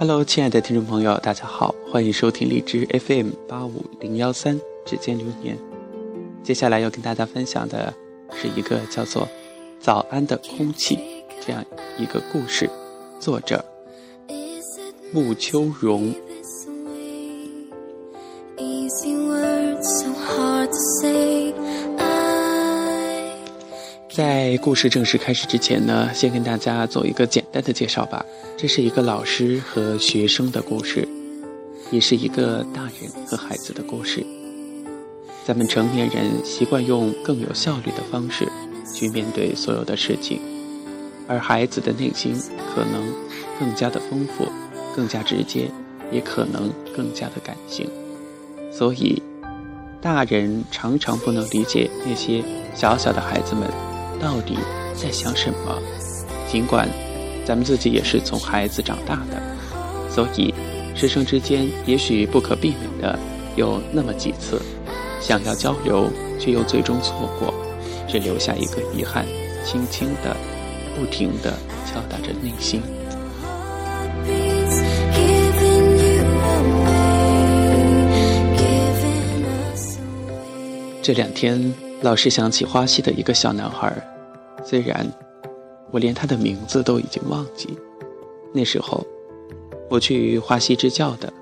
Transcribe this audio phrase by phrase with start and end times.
[0.00, 5.54] Hello，亲爱的听众朋友，大家好，欢迎收听荔枝 FM 八五零幺三《指尖流年》。
[6.42, 7.92] 接下来要跟大家分享的
[8.32, 9.24] 是一个叫做
[9.78, 10.96] 《早安的空气》
[11.46, 11.62] 这样
[11.98, 12.70] 一个故事，
[13.20, 13.62] 作者
[15.12, 16.14] 穆秋荣。
[24.12, 28.26] 在故事正式开始之前呢，先跟大家做一个简单的介绍吧。
[28.56, 31.06] 这是一个老师和学生的故事，
[31.92, 34.26] 也是一个大人和孩子的故事。
[35.44, 38.48] 咱们成年人习惯用更有效率的方式
[38.92, 40.40] 去面对所有的事情，
[41.28, 42.34] 而孩子的内心
[42.74, 43.14] 可能
[43.60, 44.44] 更加的丰富，
[44.94, 45.70] 更加直接，
[46.10, 47.88] 也可能更加的感性。
[48.72, 49.22] 所以，
[50.00, 52.42] 大人常常不能理解那些
[52.74, 53.70] 小小的孩子们。
[54.20, 54.56] 到底
[54.94, 55.78] 在想什么？
[56.46, 56.86] 尽管
[57.46, 59.40] 咱们自己也是从孩子长大的，
[60.10, 60.52] 所以
[60.94, 63.18] 师生之间也许不可避免的
[63.56, 64.60] 有那么几次
[65.20, 67.54] 想要交流，却又最终错过，
[68.06, 69.24] 只留下一个遗憾，
[69.64, 70.36] 轻轻的、
[70.94, 71.54] 不停的
[71.86, 72.82] 敲打着内心。
[81.02, 81.72] 这两天。
[82.02, 83.94] 老是想起花溪的一个小男孩，
[84.64, 85.06] 虽然
[85.90, 87.68] 我连他的名字都已经忘记。
[88.52, 89.06] 那时候
[89.88, 91.32] 我去花溪支教的，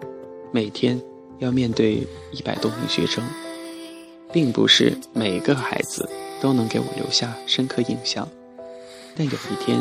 [0.53, 1.01] 每天
[1.39, 3.25] 要面对一百多名学生，
[4.33, 6.09] 并不是每个孩子
[6.41, 8.29] 都能给我留下深刻印象。
[9.17, 9.81] 但有一天，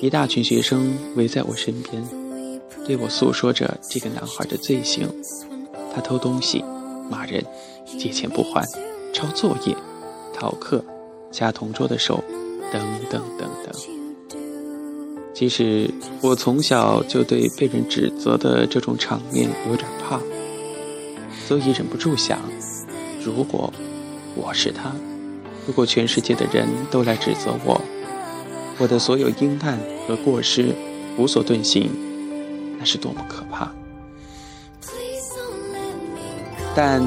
[0.00, 2.04] 一大群学生围在我身边，
[2.86, 5.08] 对我诉说着这个男孩的罪行：
[5.94, 6.64] 他偷东西、
[7.10, 7.44] 骂人、
[7.98, 8.64] 借钱不还、
[9.12, 9.76] 抄作业。
[10.34, 10.84] 逃课、
[11.30, 12.24] 掐同桌的手，
[12.72, 13.72] 等等等等。
[15.34, 15.90] 其实
[16.22, 20.18] 我从小就对被人指责的这种场面有点怕，
[21.46, 22.40] 所以忍不住想：
[23.24, 23.72] 如果
[24.34, 24.92] 我是他，
[25.66, 27.80] 如果全世界的人都来指责我，
[28.78, 29.78] 我的所有阴暗
[30.08, 30.74] 和过失
[31.18, 31.90] 无所遁形，
[32.78, 33.70] 那是多么可怕！
[36.74, 37.02] 但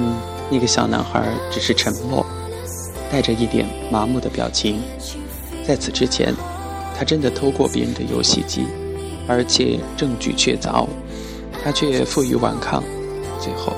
[0.52, 2.26] 那个小男孩只是沉默。
[3.12, 4.82] 带着一点麻木的表情，
[5.68, 6.34] 在此之前，
[6.98, 8.66] 他真的偷过别人的游戏机，
[9.28, 10.88] 而且证据确凿，
[11.64, 12.84] 他却负隅顽抗。
[13.40, 13.74] 最后，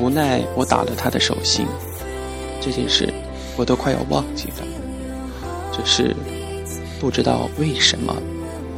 [0.00, 1.66] 无奈我打了他的手心，
[2.60, 3.12] 这件事
[3.56, 4.66] 我都快要忘记了。
[5.72, 6.16] 只是
[7.00, 8.14] 不知道为什么，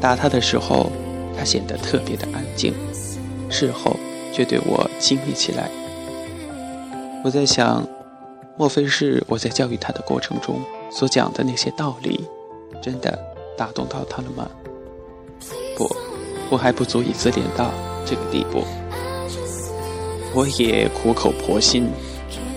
[0.00, 0.92] 打他的时候，
[1.36, 2.74] 他显得特别的安静，
[3.48, 3.96] 事后
[4.32, 5.70] 却对我亲密起来。
[7.24, 7.86] 我在想。
[8.56, 10.60] 莫非是我在教育他的过程中
[10.90, 12.28] 所讲的那些道理，
[12.82, 13.18] 真的
[13.56, 14.50] 打动到他了吗？
[15.76, 15.88] 不，
[16.50, 17.70] 我还不足以自怜到
[18.04, 18.64] 这个地步。
[20.34, 21.88] 我也苦口婆心，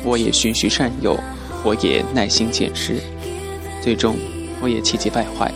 [0.03, 1.17] 我也循循善诱，
[1.63, 2.97] 我也耐心解释，
[3.81, 4.15] 最终
[4.61, 5.51] 我也气急败坏。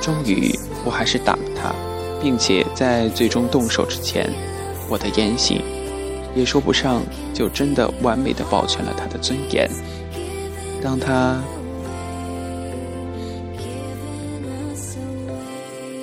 [0.00, 0.52] 终于，
[0.84, 1.74] 我还是打了他，
[2.20, 4.30] 并且在最终动手之前，
[4.88, 5.62] 我的言行。
[6.34, 7.00] 也说不上，
[7.32, 9.70] 就真的完美的保全了他的尊严。
[10.84, 11.42] 当他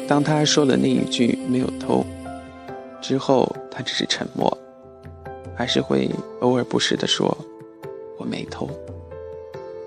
[0.08, 2.04] 当他说了那一句“没有偷”
[3.00, 4.58] 之后，他只是沉默，
[5.56, 6.10] 还是会
[6.40, 7.38] 偶尔不时的说
[8.18, 8.68] “我没偷”。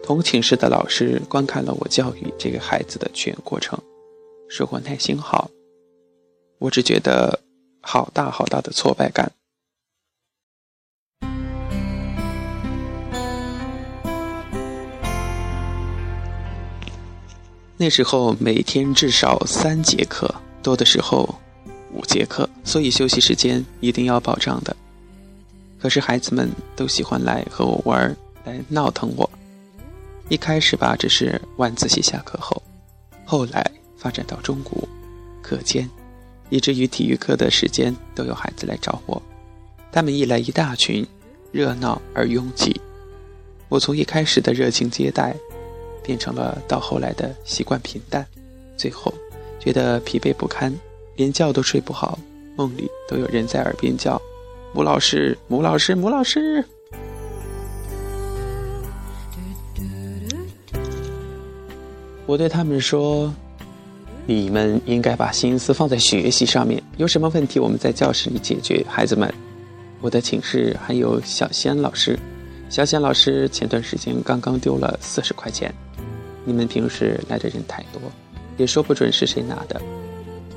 [0.00, 3.77] 同寝室的老师观看了我教育这个孩子的全过程，
[4.49, 5.50] 说我耐心好。
[6.60, 7.41] 我只觉得
[7.81, 9.33] 好大好大的挫败感。
[17.84, 21.39] 那时候每天至少三节课，多的时候
[21.93, 24.75] 五节课，所以休息时间一定要保障的。
[25.78, 29.31] 可是孩子们都喜欢来和我玩，来闹腾我。
[30.31, 32.63] 一开始吧，只是晚自习下课后，
[33.27, 34.89] 后来发展到中午、
[35.42, 35.86] 课间，
[36.48, 39.21] 以至于体育课的时间都有孩子来找我。
[39.92, 41.07] 他们一来一大群，
[41.53, 42.81] 热闹而拥挤。
[43.69, 45.36] 我从一开始的热情接待。
[46.04, 48.24] 变成了到后来的习惯平淡，
[48.77, 49.12] 最后
[49.59, 50.72] 觉得疲惫不堪，
[51.16, 52.18] 连觉都睡不好，
[52.56, 54.21] 梦里都有人在耳边叫
[54.74, 56.62] ：“母老师，母老师，母老师。”
[62.27, 63.34] 我对他们说
[64.27, 69.33] ：“你们应该把心思放在学习上面，有什么问题我们在教室里解决。”孩子们，
[70.00, 72.18] 我的寝室还有小仙老师，
[72.71, 75.74] 小仙老师前段时间刚刚丢了四十块钱。
[76.45, 78.01] 你们平时来的人太多，
[78.57, 79.81] 也说不准是谁拿的。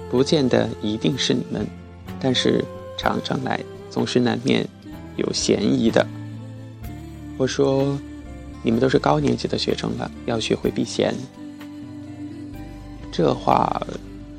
[0.09, 1.67] 不见得一定是你们，
[2.19, 2.63] 但是
[2.97, 4.65] 常常来总是难免
[5.15, 6.05] 有嫌疑的。
[7.37, 7.97] 我说，
[8.63, 11.13] 你们都是高年级的学生了，要学会避嫌。
[13.11, 13.81] 这话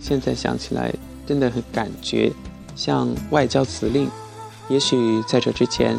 [0.01, 0.93] 现在想起来，
[1.27, 2.33] 真的很感觉
[2.75, 4.09] 像外交辞令。
[4.69, 5.97] 也许在这之前，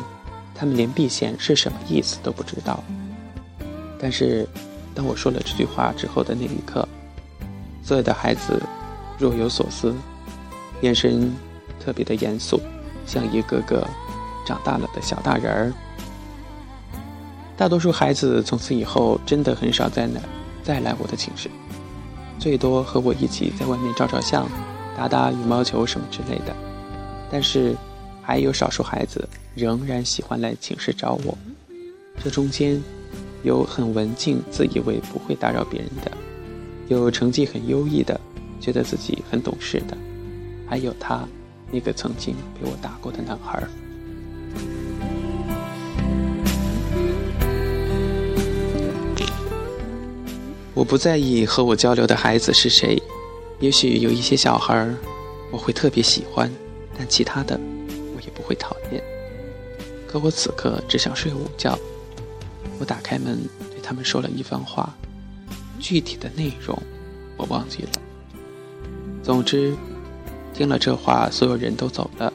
[0.53, 2.83] 他们连避嫌是什么意思都不知道。
[3.99, 4.47] 但是，
[4.99, 6.85] 当我说了这句话之后的那一刻，
[7.81, 8.61] 所有的孩子
[9.17, 9.95] 若有所思，
[10.81, 11.33] 眼神
[11.79, 12.59] 特别的严肃，
[13.05, 13.87] 像一个个
[14.45, 15.73] 长大了的小大人儿。
[17.55, 20.21] 大多数孩子从此以后真的很少再来
[20.63, 21.49] 再来我的寝室，
[22.37, 24.49] 最多和我一起在外面照照相、
[24.97, 26.53] 打打羽毛球什么之类的。
[27.31, 27.73] 但是
[28.21, 29.25] 还有少数孩子
[29.55, 31.37] 仍然喜欢来寝室找我。
[32.21, 32.83] 这中间
[33.43, 36.11] 有很文静、自以为不会打扰别人的，
[36.87, 38.19] 有成绩很优异的，
[38.59, 39.97] 觉得自己很懂事的，
[40.67, 41.27] 还有他
[41.71, 43.63] 那个曾经被我打过的男孩。
[50.73, 53.01] 我不在意和我交流的孩子是谁，
[53.59, 54.95] 也许有一些小孩儿
[55.51, 56.49] 我会特别喜欢，
[56.97, 57.59] 但其他的
[58.15, 59.03] 我也不会讨厌。
[60.07, 61.77] 可我此刻只想睡午觉。
[62.79, 63.37] 我打开门
[63.69, 64.95] 对他们说了一番话，
[65.79, 66.81] 具体的内容
[67.37, 67.89] 我忘记了。
[69.21, 69.75] 总之，
[70.53, 72.31] 听了这话，所有人都走了，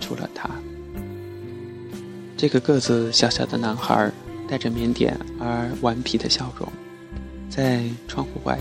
[0.00, 0.48] 除了他。
[2.36, 4.10] 这个个子小小的男孩
[4.48, 6.66] 带着腼腆而顽皮的笑容。
[7.50, 8.58] 在窗户外，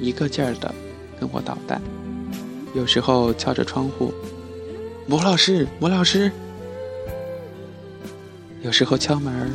[0.00, 0.74] 一个劲儿的
[1.20, 1.82] 跟我捣蛋，
[2.74, 4.12] 有时候敲着窗户，
[5.06, 6.30] 母老师，母老师；
[8.62, 9.50] 有时候敲门，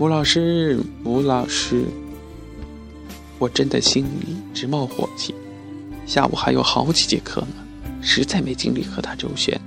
[0.00, 1.84] 吴老师，吴老师。
[3.38, 5.34] 我真的心里直冒火气，
[6.06, 7.48] 下午还有好几节课呢，
[8.00, 9.60] 实在没精力和他周旋。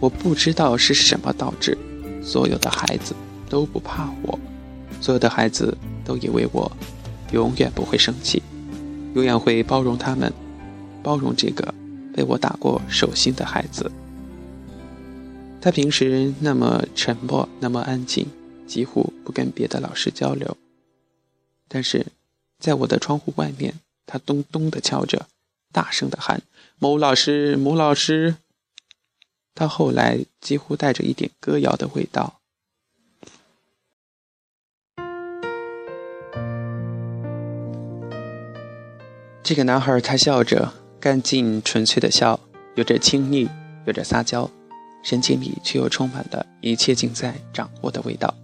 [0.00, 1.76] 我不知道是什么导致
[2.22, 3.14] 所有的孩子
[3.50, 4.38] 都不怕我，
[4.98, 5.76] 所有的孩子。
[6.06, 6.72] 都以为我
[7.32, 8.42] 永远不会生气，
[9.14, 10.32] 永远会包容他们，
[11.02, 11.74] 包容这个
[12.14, 13.92] 被我打过手心的孩子。
[15.60, 18.26] 他平时那么沉默，那么安静，
[18.68, 20.56] 几乎不跟别的老师交流。
[21.66, 22.06] 但是，
[22.60, 25.26] 在我的窗户外面，他咚咚地敲着，
[25.72, 26.42] 大声地喊
[26.78, 28.36] ：“某老师，某老师。”
[29.54, 32.40] 到后来，几乎带着一点歌谣的味道。
[39.42, 42.38] 这个男孩，他笑着，干净纯粹的笑，
[42.76, 43.48] 有着亲昵，
[43.86, 44.50] 有着撒娇，
[45.02, 48.34] 神情里却又充满了一切尽在掌握的味道。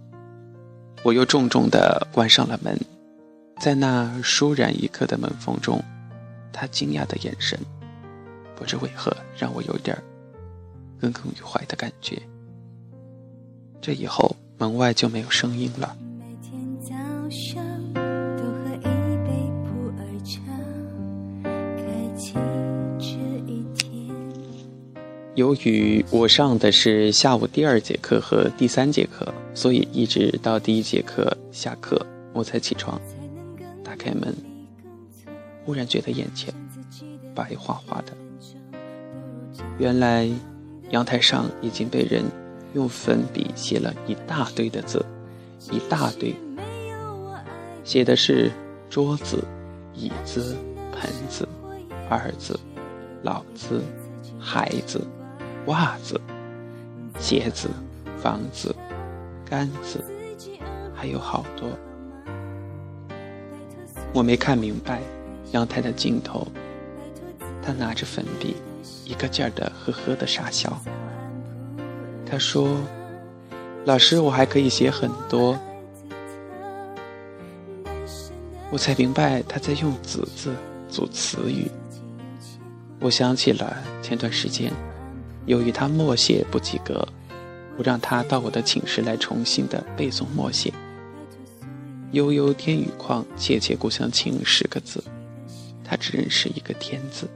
[1.05, 2.75] 我又重重地关上了门，
[3.59, 5.79] 在那倏然一刻的门缝中，
[6.51, 7.59] 他惊讶的眼神，
[8.55, 9.95] 不知为何让我有点
[10.99, 12.19] 耿耿于怀的感觉。
[13.79, 15.95] 这以后，门外就没有声音了。
[25.35, 32.99] 由于我上的是下午第二节课和第三节课，所以一直到第一节课下课我才起床。
[33.83, 34.33] 打开门，
[35.65, 36.53] 忽然觉得眼前
[37.35, 38.13] 白花花的。
[39.77, 40.29] 原来
[40.91, 42.23] 阳台上已经被人
[42.73, 45.05] 用粉笔写了一大堆的字，
[45.69, 46.33] 一大堆，
[47.83, 48.49] 写的是
[48.89, 49.43] 桌子、
[49.93, 50.55] 椅子、
[50.93, 51.45] 盆子、
[52.09, 52.57] 儿子、
[53.21, 53.81] 老子、
[54.39, 55.05] 孩子。
[55.67, 56.19] 袜子、
[57.19, 57.69] 鞋子、
[58.21, 58.75] 房子、
[59.49, 60.03] 杆子，
[60.93, 61.69] 还有好多。
[64.13, 65.01] 我没看明白，
[65.51, 66.47] 阳台的尽头，
[67.61, 68.55] 他拿着粉笔，
[69.05, 70.79] 一个劲儿的呵呵的傻笑。
[72.25, 72.77] 他说
[73.85, 75.59] ：“老师，我还可以写很多。”
[78.71, 80.53] 我才明白他在用“子”字
[80.89, 81.69] 组词语。
[82.99, 84.71] 我想起了前段时间。
[85.45, 87.07] 由于他默写不及格，
[87.77, 90.73] 我让他到我的寝室来重新的背诵默写。
[92.11, 95.03] 悠悠天宇旷，切切故乡情十个字，
[95.83, 97.27] 他只认识一个天字。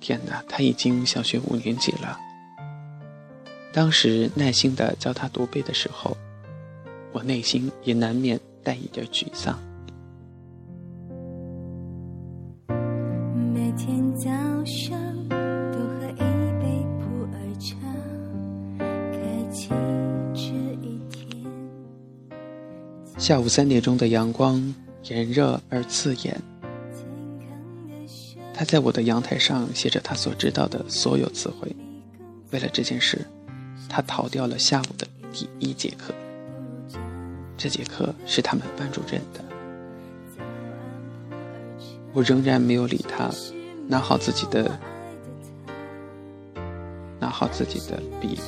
[0.00, 2.18] 天哪，他已经小学五年级了。
[3.72, 6.16] 当时耐心的教他读背的时候，
[7.12, 9.58] 我内心也难免带一点沮丧。
[23.26, 24.72] 下午三点钟的阳光
[25.10, 26.40] 炎热而刺眼，
[28.54, 31.74] 他在我的阳台上写着他所知道的所有词汇。
[32.52, 33.26] 为了这件事，
[33.88, 36.14] 他逃掉了下午的第一节课。
[37.56, 39.44] 这节课是他们班主任的。
[42.12, 43.28] 我仍然没有理他，
[43.88, 44.78] 拿好自己的，
[47.18, 48.38] 拿好自己的笔、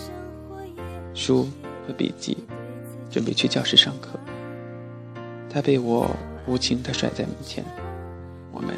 [1.14, 1.48] 书
[1.84, 2.38] 和笔记，
[3.10, 4.10] 准备去教室上课。
[5.50, 6.10] 他被我
[6.46, 7.64] 无情地甩在门前，
[8.52, 8.74] 我们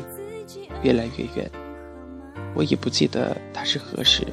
[0.83, 1.51] 越来越远。
[2.55, 4.27] 我已不记得他是何时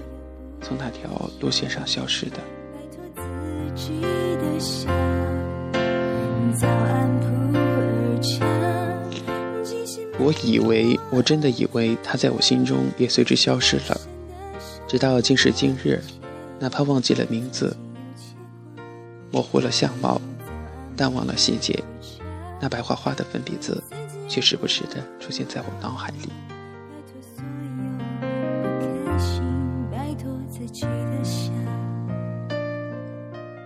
[0.61, 2.39] 从那条路线上消失的。
[10.19, 13.97] 我以为，我真的以为他在我心中也随之消失了。
[14.87, 16.01] 直到今时今日，
[16.59, 17.75] 哪怕忘记了名字，
[19.31, 20.19] 模糊了相貌，
[20.95, 21.83] 淡忘了细节，
[22.59, 23.83] 那白花花的粉笔字，
[24.27, 26.29] 却时不时的出现在我脑海里。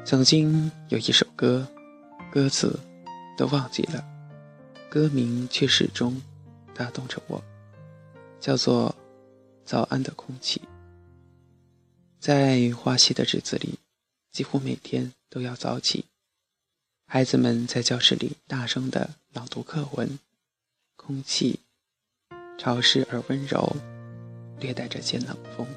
[0.03, 1.65] 曾经有一首歌，
[2.31, 2.77] 歌词
[3.37, 4.03] 都忘记了，
[4.89, 6.21] 歌名却始终。
[6.73, 7.43] 打动着我，
[8.39, 8.95] 叫做
[9.63, 10.59] “早安的空气”。
[12.17, 13.77] 在花溪的日子里，
[14.31, 16.05] 几乎每天都要早起，
[17.13, 20.17] 孩子们在教室里大声的朗读课文，
[20.95, 21.59] 空气
[22.57, 23.75] 潮湿而温柔，
[24.61, 25.67] 略带着些冷风。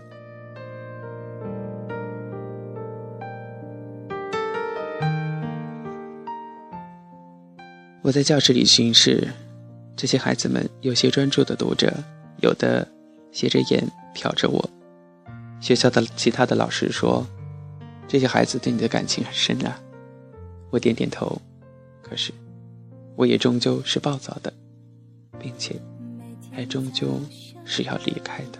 [8.01, 9.27] 我在教室里巡视。
[9.97, 11.93] 这些孩子们有些专注地读着，
[12.43, 12.87] 有的
[13.33, 14.71] 斜着眼瞟着我。
[15.61, 17.27] 学校的其他的老师说
[18.07, 19.77] ：“这些孩子对你的感情很深啊。”
[20.75, 21.41] 我点点头。
[22.03, 22.33] 可是，
[23.15, 24.53] 我也终究是暴躁的，
[25.39, 25.81] 并且
[26.51, 27.21] 还终究
[27.65, 28.59] 是要离开的。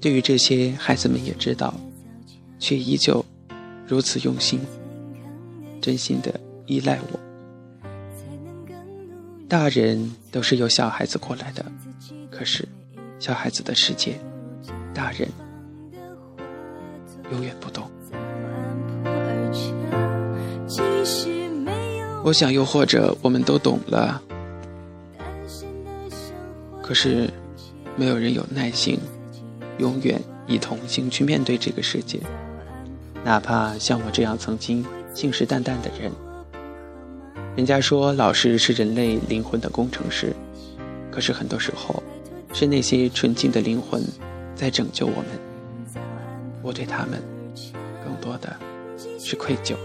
[0.00, 1.74] 对于这些孩子们也知道，
[2.58, 3.22] 却依旧
[3.86, 4.58] 如此用心。
[5.82, 7.20] 真心的依赖我。
[9.46, 11.64] 大人都是由小孩子过来的，
[12.30, 12.66] 可是
[13.18, 14.18] 小孩子的世界，
[14.94, 15.28] 大人
[17.32, 17.90] 永远不懂。
[22.22, 24.20] 我想，又或者我们都懂了，
[26.82, 27.30] 可是
[27.96, 28.98] 没有人有耐心，
[29.78, 32.18] 永远以童心去面对这个世界，
[33.24, 34.84] 哪怕像我这样曾经。
[35.14, 36.10] 信誓旦旦的人，
[37.54, 40.34] 人家说老师是人类灵魂的工程师，
[41.08, 42.02] 可是很多时候，
[42.52, 44.02] 是那些纯净的灵魂
[44.56, 45.53] 在拯救我们。
[46.64, 47.22] 我对他们，
[48.02, 48.56] 更多的
[49.20, 49.76] 是愧疚。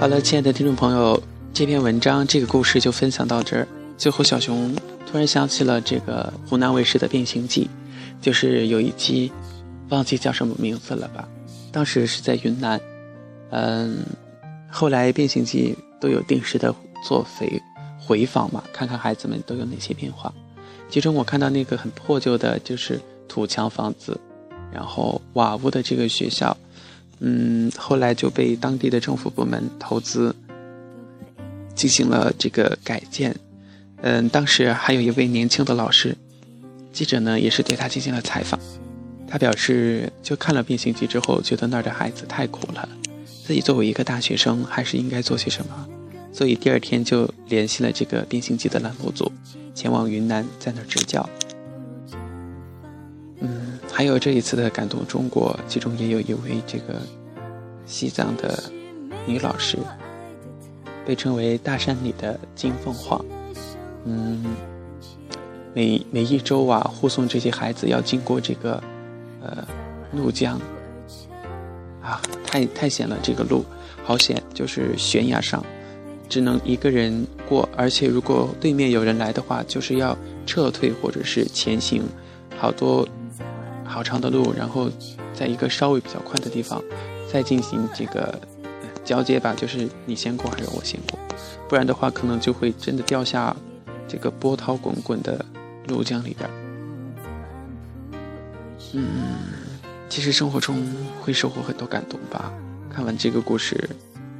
[0.00, 3.68] 好了，亲爱的听众朋友，这篇文章这个故事就分享到这儿。
[3.96, 4.74] 最后，小熊。
[5.06, 7.70] 突然想起了这个湖南卫视的《变形记》，
[8.24, 9.30] 就是有一集，
[9.90, 11.28] 忘记叫什么名字了吧？
[11.70, 12.80] 当时是在云南，
[13.50, 13.98] 嗯，
[14.68, 17.62] 后来《变形记》都有定时的做回
[18.00, 20.32] 回访嘛，看看孩子们都有哪些变化。
[20.88, 24.18] 其中我看到那个很破旧的，就是土墙房子，
[24.72, 26.56] 然后瓦屋的这个学校，
[27.20, 30.34] 嗯，后来就被当地的政府部门投资
[31.74, 33.34] 进行了这个改建。
[34.02, 36.16] 嗯，当时还有一位年轻的老师，
[36.92, 38.58] 记者呢也是对他进行了采访。
[39.26, 42.88] 他表示，就看了《变形记》之后，觉得那儿的孩子太苦了，
[43.44, 45.88] 自己作为一个大学生，还是应该做些什么。
[46.34, 49.30] 所以第二天就联系了这个《变形记》的栏目组，
[49.72, 51.24] 前往云南，在那儿支教。
[53.38, 57.00] 嗯，还有这一次的感动中国，其中也有一位这个
[57.86, 58.64] 西藏的
[59.28, 59.78] 女老师，
[61.06, 63.24] 被称为大山里的金凤凰。
[64.04, 64.44] 嗯，
[65.72, 68.82] 每每一周啊，护送这些孩子要经过这个，
[69.40, 69.64] 呃，
[70.10, 70.60] 怒江，
[72.02, 73.64] 啊，太太险了，这个路
[74.02, 75.64] 好险，就是悬崖上，
[76.34, 82.02] 只能一个人过，而且如果对面有人来的话，就是要撤退或者是前行，
[82.58, 83.08] 好多
[83.84, 84.90] 好长的路，然后
[85.32, 86.82] 在一个稍微比较宽的地方
[87.32, 88.36] 再进行这个
[89.04, 91.16] 交接吧，就是你先过还是我先过，
[91.68, 93.54] 不然的话可能就会真的掉下。
[94.08, 95.44] 这个波涛滚滚的
[95.86, 96.50] 怒江里边，
[98.92, 99.04] 嗯，
[100.08, 100.84] 其实生活中
[101.20, 102.52] 会收获很多感动吧。
[102.90, 103.88] 看完这个故事，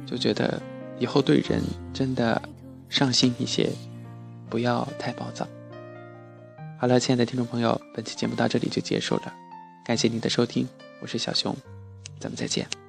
[0.05, 0.61] 就觉得
[0.99, 1.61] 以后对人
[1.93, 2.41] 真的
[2.89, 3.69] 上心一些，
[4.49, 5.47] 不要太暴躁。
[6.79, 9.33] 好了，亲爱的听众朋友，本期节目到这里就结束了，
[9.83, 10.67] 感谢您的收听，
[11.01, 11.55] 我是小熊，
[12.19, 12.84] 咱们再见。